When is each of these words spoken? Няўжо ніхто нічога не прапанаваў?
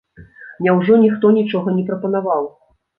Няўжо 0.69 0.97
ніхто 1.05 1.33
нічога 1.37 1.77
не 1.79 1.87
прапанаваў? 1.93 2.55